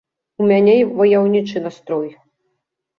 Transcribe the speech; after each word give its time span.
У 0.43 0.47
мяне 0.51 0.73
ваяўнічы 1.01 1.57
настрой. 1.69 2.09